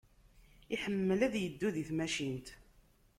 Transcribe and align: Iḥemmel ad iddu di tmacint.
Iḥemmel 0.73 1.19
ad 1.27 1.33
iddu 1.45 1.69
di 1.75 1.83
tmacint. 1.89 2.47